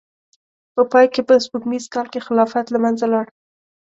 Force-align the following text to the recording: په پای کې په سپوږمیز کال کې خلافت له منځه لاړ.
په 0.73 0.81
پای 0.91 1.05
کې 1.13 1.21
په 1.27 1.33
سپوږمیز 1.43 1.85
کال 1.93 2.07
کې 2.13 2.25
خلافت 2.27 2.65
له 2.71 2.79
منځه 2.83 3.05
لاړ. 3.13 3.25